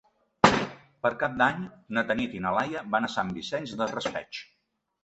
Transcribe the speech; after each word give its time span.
Per 1.05 1.11
Cap 1.25 1.35
d'Any 1.41 1.61
na 1.99 2.05
Tanit 2.09 2.35
i 2.39 2.43
na 2.47 2.55
Laia 2.59 2.85
van 2.97 3.09
a 3.11 3.13
Sant 3.19 3.35
Vicent 3.39 3.73
del 3.77 3.97
Raspeig. 3.97 4.47